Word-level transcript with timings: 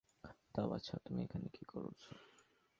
তা, 0.53 0.61
বাছা, 0.67 0.95
তুমি 1.05 1.19
এখানে 1.23 1.47
কী 1.49 1.63
করছ? 1.65 2.03